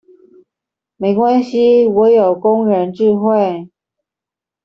[0.97, 3.69] 沒關係我有工人智慧